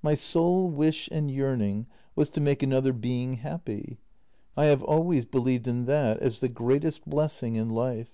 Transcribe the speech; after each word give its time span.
My 0.00 0.14
sole 0.14 0.70
wish 0.70 1.06
and 1.12 1.30
yearning 1.30 1.84
was 2.14 2.30
to 2.30 2.40
make 2.40 2.62
another 2.62 2.94
being 2.94 3.34
happy. 3.34 3.98
I 4.56 4.64
have 4.72 4.82
always 4.82 5.26
believed 5.26 5.68
in 5.68 5.84
that 5.84 6.18
as 6.20 6.40
the 6.40 6.48
greatest 6.48 7.06
blessing 7.06 7.56
in 7.56 7.68
life. 7.68 8.08